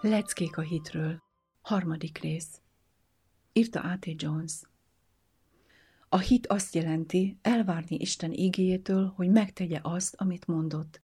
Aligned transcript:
Leckék 0.00 0.56
a 0.56 0.60
hitről. 0.60 1.22
Harmadik 1.60 2.18
rész. 2.18 2.60
Írta 3.52 3.80
A.T. 3.80 4.22
Jones. 4.22 4.52
A 6.08 6.18
hit 6.18 6.46
azt 6.46 6.74
jelenti, 6.74 7.38
elvárni 7.42 7.96
Isten 7.96 8.32
igéjétől, 8.32 9.12
hogy 9.16 9.30
megtegye 9.30 9.78
azt, 9.82 10.14
amit 10.14 10.46
mondott, 10.46 11.02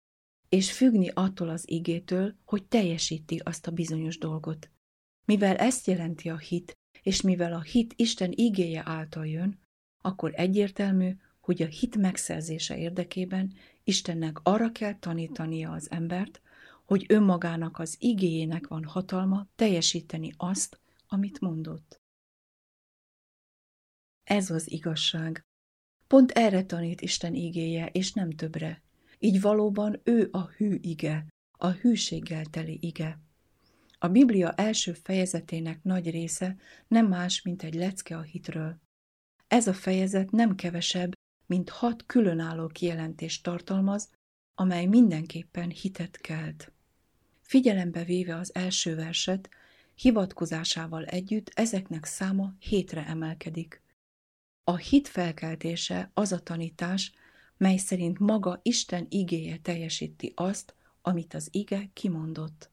és 0.49 0.71
függni 0.71 1.09
attól 1.13 1.49
az 1.49 1.69
igétől, 1.69 2.35
hogy 2.45 2.65
teljesíti 2.65 3.37
azt 3.43 3.67
a 3.67 3.71
bizonyos 3.71 4.17
dolgot. 4.17 4.69
Mivel 5.25 5.55
ezt 5.55 5.87
jelenti 5.87 6.29
a 6.29 6.37
hit, 6.37 6.77
és 7.03 7.21
mivel 7.21 7.53
a 7.53 7.61
hit 7.61 7.93
Isten 7.95 8.31
igéje 8.35 8.83
által 8.85 9.27
jön, 9.27 9.59
akkor 10.01 10.31
egyértelmű, 10.35 11.15
hogy 11.39 11.61
a 11.61 11.67
hit 11.67 11.97
megszerzése 11.97 12.77
érdekében 12.77 13.53
Istennek 13.83 14.39
arra 14.43 14.71
kell 14.71 14.99
tanítania 14.99 15.71
az 15.71 15.91
embert, 15.91 16.41
hogy 16.85 17.05
önmagának 17.07 17.79
az 17.79 17.95
igéjének 17.99 18.67
van 18.67 18.83
hatalma 18.83 19.47
teljesíteni 19.55 20.33
azt, 20.37 20.79
amit 21.07 21.39
mondott. 21.39 22.01
Ez 24.23 24.49
az 24.49 24.71
igazság. 24.71 25.41
Pont 26.07 26.31
erre 26.31 26.65
tanít 26.65 27.01
Isten 27.01 27.33
igéje, 27.33 27.87
és 27.87 28.13
nem 28.13 28.31
többre. 28.31 28.81
Így 29.19 29.41
valóban 29.41 29.99
ő 30.03 30.29
a 30.31 30.47
hű 30.47 30.77
ige, 30.81 31.27
a 31.57 31.69
hűséggel 31.69 32.45
teli 32.45 32.77
ige. 32.81 33.19
A 33.97 34.07
Biblia 34.07 34.51
első 34.51 34.93
fejezetének 34.93 35.83
nagy 35.83 36.09
része 36.09 36.57
nem 36.87 37.07
más, 37.07 37.41
mint 37.41 37.63
egy 37.63 37.73
lecke 37.73 38.17
a 38.17 38.21
hitről. 38.21 38.81
Ez 39.47 39.67
a 39.67 39.73
fejezet 39.73 40.31
nem 40.31 40.55
kevesebb, 40.55 41.11
mint 41.45 41.69
hat 41.69 42.05
különálló 42.05 42.67
kijelentést 42.67 43.43
tartalmaz, 43.43 44.09
amely 44.55 44.85
mindenképpen 44.85 45.69
hitet 45.69 46.17
kelt. 46.17 46.71
Figyelembe 47.53 48.03
véve 48.03 48.35
az 48.35 48.55
első 48.55 48.95
verset, 48.95 49.49
hivatkozásával 49.95 51.05
együtt 51.05 51.51
ezeknek 51.53 52.05
száma 52.05 52.53
hétre 52.59 53.05
emelkedik. 53.05 53.81
A 54.63 54.75
hit 54.75 55.07
felkeltése 55.07 56.11
az 56.13 56.31
a 56.31 56.39
tanítás, 56.39 57.11
mely 57.57 57.77
szerint 57.77 58.19
maga 58.19 58.59
Isten 58.63 59.05
igéje 59.09 59.57
teljesíti 59.57 60.31
azt, 60.35 60.75
amit 61.01 61.33
az 61.33 61.47
ige 61.51 61.89
kimondott. 61.93 62.69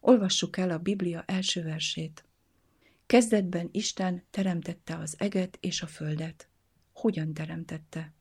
Olvassuk 0.00 0.56
el 0.56 0.70
a 0.70 0.78
Biblia 0.78 1.24
első 1.26 1.62
versét. 1.62 2.24
Kezdetben 3.06 3.68
Isten 3.72 4.24
teremtette 4.30 4.96
az 4.96 5.14
eget 5.18 5.58
és 5.60 5.82
a 5.82 5.86
földet. 5.86 6.48
Hogyan 6.92 7.34
teremtette? 7.34 8.12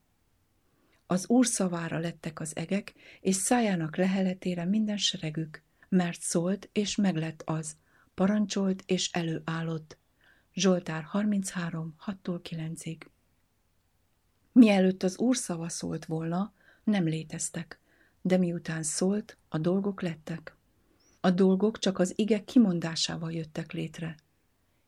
Az 1.05 1.29
Úr 1.29 1.45
szavára 1.45 1.97
lettek 1.97 2.39
az 2.39 2.55
egek, 2.55 2.93
és 3.21 3.35
szájának 3.35 3.97
leheletére 3.97 4.65
minden 4.65 4.97
seregük, 4.97 5.63
mert 5.91 6.21
szólt, 6.21 6.69
és 6.71 6.95
meglett 6.95 7.41
az, 7.45 7.75
parancsolt, 8.13 8.83
és 8.85 9.11
előállott. 9.11 9.97
Zsoltár 10.53 11.03
33, 11.03 11.95
6-tól 12.05 12.39
9-ig. 12.49 12.97
Mielőtt 14.51 15.03
az 15.03 15.17
Úr 15.17 15.37
szava 15.37 15.69
szólt 15.69 16.05
volna, 16.05 16.53
nem 16.83 17.03
léteztek, 17.03 17.79
de 18.21 18.37
miután 18.37 18.83
szólt, 18.83 19.37
a 19.49 19.57
dolgok 19.57 20.01
lettek. 20.01 20.55
A 21.19 21.31
dolgok 21.31 21.79
csak 21.79 21.99
az 21.99 22.13
ige 22.15 22.43
kimondásával 22.43 23.31
jöttek 23.31 23.71
létre. 23.71 24.15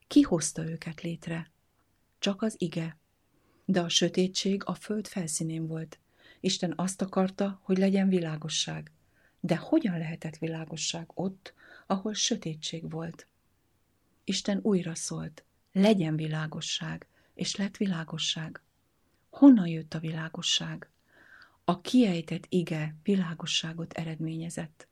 Ki 0.06 0.22
hozta 0.22 0.64
őket 0.64 1.00
létre? 1.00 1.50
Csak 2.18 2.42
az 2.42 2.54
ige. 2.58 2.98
De 3.64 3.80
a 3.80 3.88
sötétség 3.88 4.62
a 4.64 4.74
föld 4.74 5.06
felszínén 5.06 5.66
volt. 5.66 5.98
Isten 6.40 6.72
azt 6.76 7.02
akarta, 7.02 7.60
hogy 7.62 7.78
legyen 7.78 8.08
világosság. 8.08 8.93
De 9.44 9.56
hogyan 9.56 9.98
lehetett 9.98 10.36
világosság 10.36 11.10
ott, 11.14 11.54
ahol 11.86 12.14
sötétség 12.14 12.90
volt? 12.90 13.26
Isten 14.24 14.58
újra 14.62 14.94
szólt, 14.94 15.44
legyen 15.72 16.16
világosság, 16.16 17.06
és 17.34 17.56
lett 17.56 17.76
világosság. 17.76 18.62
Honnan 19.30 19.66
jött 19.66 19.94
a 19.94 19.98
világosság? 19.98 20.90
A 21.64 21.80
kiejtett 21.80 22.46
ige 22.48 22.94
világosságot 23.02 23.92
eredményezett. 23.92 24.88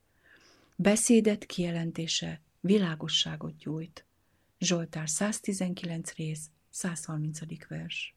Beszédet 0.75 1.45
kijelentése 1.45 2.41
világosságot 2.59 3.57
gyújt. 3.57 4.05
Zsoltár 4.59 5.09
119 5.09 6.13
rész, 6.13 6.49
130. 6.69 7.67
vers. 7.67 8.15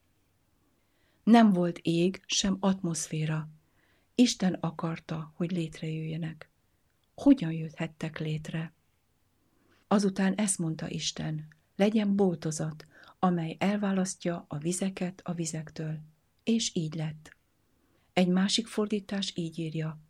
Nem 1.25 1.53
volt 1.53 1.79
ég, 1.79 2.23
sem 2.27 2.57
atmoszféra. 2.61 3.49
Isten 4.19 4.55
akarta, 4.55 5.33
hogy 5.35 5.51
létrejöjjenek. 5.51 6.51
Hogyan 7.15 7.53
jöthettek 7.53 8.19
létre? 8.19 8.73
Azután 9.89 10.35
ezt 10.35 10.59
mondta 10.59 10.89
Isten, 10.91 11.49
legyen 11.77 12.17
boltozat, 12.17 12.87
amely 13.19 13.57
elválasztja 13.59 14.45
a 14.49 14.59
vizeket 14.59 15.21
a 15.25 15.33
vizektől. 15.33 15.99
És 16.45 16.71
így 16.75 16.95
lett. 16.95 17.37
Egy 18.13 18.29
másik 18.29 18.67
fordítás 18.67 19.33
így 19.35 19.59
írja, 19.59 20.01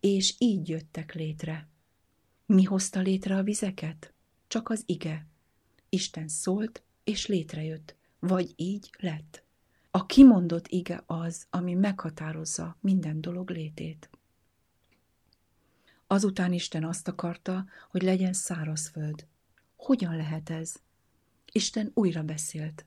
és 0.00 0.34
így 0.38 0.68
jöttek 0.68 1.14
létre. 1.14 1.68
Mi 2.46 2.62
hozta 2.62 3.00
létre 3.00 3.36
a 3.36 3.42
vizeket? 3.42 4.12
Csak 4.46 4.68
az 4.68 4.82
ige. 4.86 5.26
Isten 5.88 6.28
szólt, 6.28 6.82
és 7.04 7.26
létrejött, 7.26 7.96
vagy 8.18 8.52
így 8.56 8.90
lett. 8.98 9.45
A 9.96 10.06
kimondott 10.06 10.68
ige 10.68 11.02
az, 11.06 11.46
ami 11.50 11.74
meghatározza 11.74 12.76
minden 12.80 13.20
dolog 13.20 13.50
létét. 13.50 14.10
Azután 16.06 16.52
Isten 16.52 16.84
azt 16.84 17.08
akarta, 17.08 17.66
hogy 17.90 18.02
legyen 18.02 18.32
szárazföld. 18.32 19.26
Hogyan 19.76 20.16
lehet 20.16 20.50
ez? 20.50 20.74
Isten 21.52 21.90
újra 21.94 22.22
beszélt. 22.22 22.84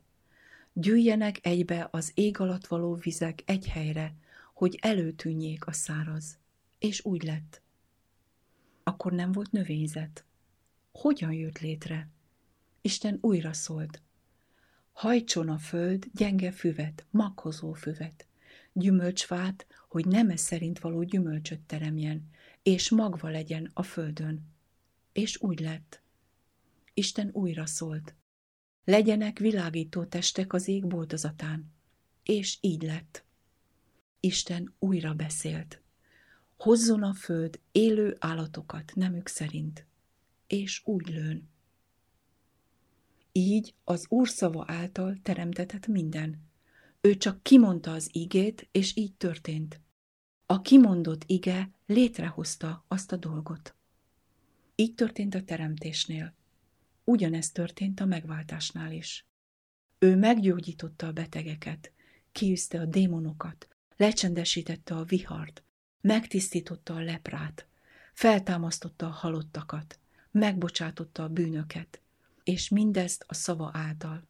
Gyűjjenek 0.73 1.45
egybe 1.45 1.87
az 1.91 2.11
ég 2.13 2.39
alatt 2.39 2.67
való 2.67 2.93
vizek 2.93 3.41
egy 3.45 3.67
helyre, 3.67 4.15
hogy 4.53 4.77
előtűnjék 4.81 5.67
a 5.67 5.71
száraz. 5.71 6.37
És 6.79 7.05
úgy 7.05 7.23
lett. 7.23 7.61
Akkor 8.83 9.11
nem 9.11 9.31
volt 9.31 9.51
növényzet. 9.51 10.25
Hogyan 10.91 11.31
jött 11.33 11.59
létre? 11.59 12.09
Isten 12.81 13.17
újra 13.21 13.53
szólt. 13.53 14.01
Hajtson 14.99 15.49
a 15.49 15.57
föld 15.57 16.05
gyenge 16.13 16.51
füvet, 16.51 17.05
makkozó 17.09 17.73
füvet, 17.73 18.27
gyümölcsfát, 18.73 19.67
hogy 19.87 20.05
neme 20.05 20.35
szerint 20.35 20.79
való 20.79 21.03
gyümölcsöt 21.03 21.59
teremjen, 21.59 22.29
és 22.63 22.89
magva 22.89 23.29
legyen 23.29 23.71
a 23.73 23.83
földön. 23.83 24.47
És 25.11 25.41
úgy 25.41 25.59
lett. 25.59 26.01
Isten 26.93 27.29
újra 27.33 27.65
szólt. 27.65 28.15
Legyenek 28.83 29.39
világító 29.39 30.03
testek 30.03 30.53
az 30.53 30.67
ég 30.67 30.87
boltozatán. 30.87 31.71
És 32.23 32.57
így 32.61 32.81
lett. 32.81 33.23
Isten 34.19 34.73
újra 34.79 35.13
beszélt. 35.13 35.81
Hozzon 36.57 37.03
a 37.03 37.13
föld 37.13 37.59
élő 37.71 38.15
állatokat 38.19 38.91
nemük 38.95 39.27
szerint, 39.27 39.85
és 40.47 40.81
úgy 40.85 41.07
lőn. 41.07 41.49
Így 43.39 43.73
az 43.83 44.05
Úr 44.09 44.29
szava 44.29 44.63
által 44.67 45.17
teremtetett 45.21 45.87
minden. 45.87 46.49
Ő 47.01 47.15
csak 47.15 47.43
kimondta 47.43 47.91
az 47.91 48.09
igét, 48.11 48.67
és 48.71 48.95
így 48.95 49.13
történt. 49.15 49.81
A 50.45 50.61
kimondott 50.61 51.23
ige 51.25 51.71
létrehozta 51.85 52.85
azt 52.87 53.11
a 53.11 53.15
dolgot. 53.15 53.75
Így 54.75 54.93
történt 54.95 55.35
a 55.35 55.43
teremtésnél. 55.43 56.35
Ugyanezt 57.03 57.53
történt 57.53 57.99
a 57.99 58.05
megváltásnál 58.05 58.91
is. 58.91 59.25
Ő 59.99 60.15
meggyógyította 60.15 61.07
a 61.07 61.11
betegeket, 61.11 61.91
kiűzte 62.31 62.79
a 62.79 62.85
démonokat, 62.85 63.67
lecsendesítette 63.97 64.95
a 64.95 65.03
vihart, 65.03 65.63
megtisztította 66.01 66.93
a 66.93 67.01
leprát, 67.01 67.67
feltámasztotta 68.13 69.05
a 69.05 69.11
halottakat, 69.11 69.99
megbocsátotta 70.31 71.23
a 71.23 71.29
bűnöket, 71.29 72.01
és 72.49 72.69
mindezt 72.69 73.25
a 73.27 73.33
szava 73.33 73.69
által. 73.73 74.27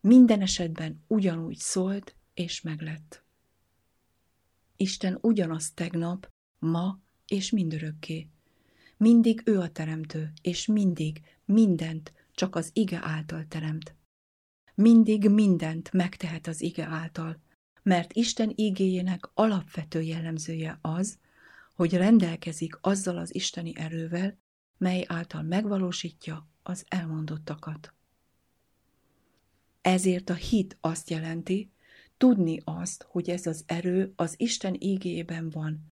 Minden 0.00 0.40
esetben 0.40 1.04
ugyanúgy 1.06 1.56
szólt, 1.56 2.16
és 2.34 2.60
meglett. 2.60 3.24
Isten 4.76 5.18
ugyanaz 5.20 5.72
tegnap, 5.72 6.28
ma 6.58 7.00
és 7.26 7.50
mindörökké. 7.50 8.28
Mindig 8.96 9.42
ő 9.44 9.58
a 9.58 9.70
teremtő, 9.70 10.32
és 10.42 10.66
mindig, 10.66 11.20
mindent 11.44 12.12
csak 12.32 12.54
az 12.54 12.70
ige 12.72 12.98
által 13.02 13.44
teremt. 13.48 13.94
Mindig 14.74 15.28
mindent 15.28 15.92
megtehet 15.92 16.46
az 16.46 16.60
ige 16.60 16.86
által, 16.86 17.40
mert 17.82 18.12
Isten 18.12 18.52
igéjének 18.54 19.30
alapvető 19.34 20.00
jellemzője 20.00 20.78
az, 20.80 21.18
hogy 21.74 21.92
rendelkezik 21.94 22.78
azzal 22.80 23.16
az 23.16 23.34
isteni 23.34 23.72
erővel, 23.76 24.38
mely 24.78 25.04
által 25.08 25.42
megvalósítja 25.42 26.48
az 26.68 26.84
elmondottakat. 26.88 27.94
Ezért 29.80 30.30
a 30.30 30.34
hit 30.34 30.76
azt 30.80 31.10
jelenti, 31.10 31.70
tudni 32.16 32.60
azt, 32.64 33.02
hogy 33.02 33.30
ez 33.30 33.46
az 33.46 33.64
erő 33.66 34.12
az 34.16 34.34
Isten 34.36 34.76
ígében 34.78 35.50
van, 35.50 35.86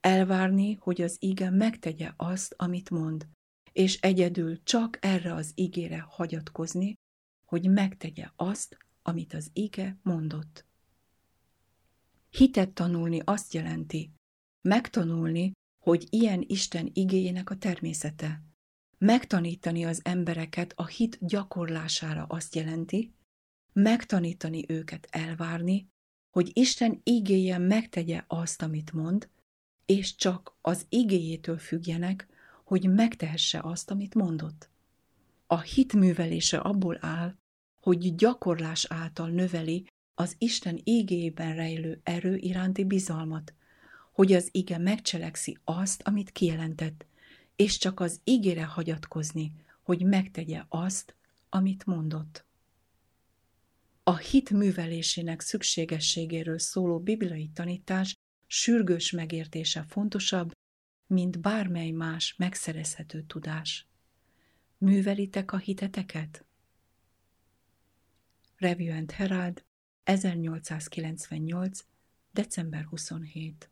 elvárni, 0.00 0.74
hogy 0.74 1.02
az 1.02 1.16
íge 1.20 1.50
megtegye 1.50 2.12
azt, 2.16 2.54
amit 2.56 2.90
mond, 2.90 3.26
és 3.72 4.00
egyedül 4.00 4.62
csak 4.62 4.98
erre 5.00 5.34
az 5.34 5.52
ígére 5.54 6.00
hagyatkozni, 6.00 6.94
hogy 7.44 7.70
megtegye 7.70 8.28
azt, 8.36 8.76
amit 9.02 9.34
az 9.34 9.50
íge 9.52 9.98
mondott. 10.02 10.64
Hitet 12.30 12.70
tanulni 12.70 13.20
azt 13.24 13.52
jelenti, 13.54 14.12
megtanulni, 14.60 15.52
hogy 15.78 16.06
ilyen 16.10 16.44
Isten 16.46 16.90
igéjének 16.92 17.50
a 17.50 17.56
természete. 17.56 18.42
Megtanítani 19.04 19.84
az 19.84 20.00
embereket 20.04 20.72
a 20.76 20.86
hit 20.86 21.18
gyakorlására 21.20 22.24
azt 22.28 22.54
jelenti, 22.54 23.14
megtanítani 23.72 24.64
őket 24.68 25.06
elvárni, 25.10 25.88
hogy 26.30 26.50
Isten 26.52 27.00
igéje 27.02 27.58
megtegye 27.58 28.24
azt, 28.26 28.62
amit 28.62 28.92
mond, 28.92 29.28
és 29.86 30.14
csak 30.14 30.56
az 30.60 30.86
igéjétől 30.88 31.58
függjenek, 31.58 32.26
hogy 32.64 32.90
megtehesse 32.90 33.60
azt, 33.62 33.90
amit 33.90 34.14
mondott. 34.14 34.70
A 35.46 35.60
hit 35.60 35.92
művelése 35.92 36.58
abból 36.58 36.98
áll, 37.00 37.34
hogy 37.80 38.14
gyakorlás 38.14 38.86
által 38.88 39.28
növeli 39.28 39.86
az 40.14 40.34
Isten 40.38 40.80
ígéjében 40.84 41.54
rejlő 41.54 42.00
erő 42.02 42.36
iránti 42.36 42.84
bizalmat, 42.84 43.54
hogy 44.12 44.32
az 44.32 44.48
ige 44.50 44.78
megcselekszi 44.78 45.58
azt, 45.64 46.02
amit 46.02 46.30
kijelentett, 46.30 47.06
és 47.56 47.78
csak 47.78 48.00
az 48.00 48.20
ígére 48.24 48.64
hagyatkozni, 48.64 49.52
hogy 49.82 50.04
megtegye 50.04 50.62
azt, 50.68 51.16
amit 51.48 51.86
mondott. 51.86 52.44
A 54.02 54.16
hit 54.16 54.50
művelésének 54.50 55.40
szükségességéről 55.40 56.58
szóló 56.58 57.00
bibliai 57.00 57.48
tanítás 57.48 58.16
sürgős 58.46 59.10
megértése 59.10 59.82
fontosabb, 59.82 60.52
mint 61.06 61.40
bármely 61.40 61.90
más 61.90 62.34
megszerezhető 62.36 63.22
tudás. 63.22 63.86
Művelitek 64.78 65.52
a 65.52 65.56
hiteteket? 65.56 66.44
Review 68.56 68.96
and 68.96 69.10
Herald, 69.10 69.64
1898. 70.04 71.84
december 72.32 72.84
27. 72.84 73.71